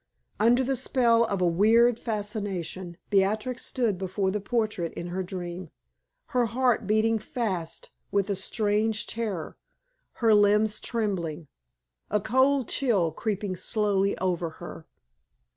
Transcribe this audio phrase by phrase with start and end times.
[0.39, 5.69] Under the spell of a weird fascination, Beatrix stood before the portrait in her dream,
[6.33, 9.59] her heart beating fast with a strange terror,
[10.13, 11.49] her limbs trembling,
[12.09, 14.87] a cold chill creeping slowly over her.